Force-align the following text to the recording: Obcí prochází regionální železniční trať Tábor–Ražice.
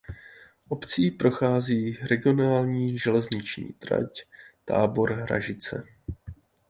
Obcí 0.69 1.11
prochází 1.11 1.91
regionální 1.93 2.97
železniční 2.99 3.73
trať 3.73 4.25
Tábor–Ražice. 4.65 5.83